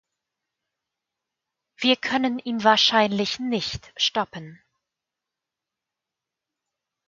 Wir 1.77 1.95
können 1.95 2.39
ihn 2.39 2.63
wahrscheinlich 2.63 3.37
nicht 3.37 3.93
stoppen. 3.97 4.59